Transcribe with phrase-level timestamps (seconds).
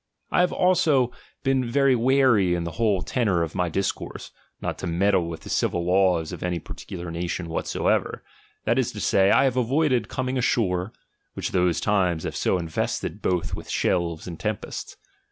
[0.31, 1.11] I have also
[1.43, 5.51] been very wary in the whole ^tenom" of my discourse, not to meddle with the
[5.63, 8.23] ivil laws of any particular nation whatsoever:
[8.65, 10.91] is to say, I have avoided coming ashore,
[11.35, 14.95] which e times have so infested both with shelves and lempests.